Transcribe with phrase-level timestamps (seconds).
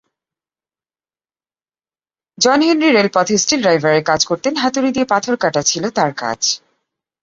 [2.37, 6.41] জন Henry রেলপথে steel ড্রাইভারের কাজ করতেন, হাতুড়ি দিয়ে পাথর কাটা ছিলো তার কাজ।